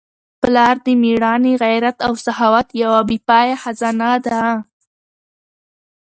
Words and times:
پلار 0.41 0.75
د 0.85 0.87
مېړانې، 1.01 1.53
غیرت 1.63 1.97
او 2.07 2.13
سخاوت 2.25 2.67
یوه 2.83 3.01
بې 3.07 3.17
پایه 3.27 3.55
خزانه 3.63 4.11
ده. 4.25 4.41